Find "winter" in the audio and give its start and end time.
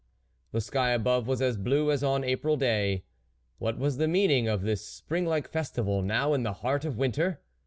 6.97-7.39